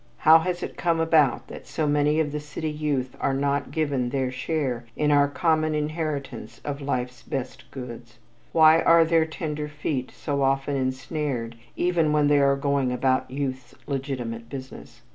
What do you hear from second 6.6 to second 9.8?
of life's best goods? Why are their tender